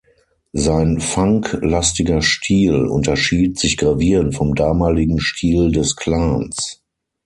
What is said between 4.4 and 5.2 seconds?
damaligen